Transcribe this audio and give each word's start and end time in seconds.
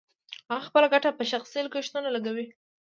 هغه 0.51 0.63
خپله 0.69 0.87
ګټه 0.93 1.09
په 1.17 1.23
شخصي 1.31 1.59
لګښتونو 1.65 2.07
لګوي 2.15 2.45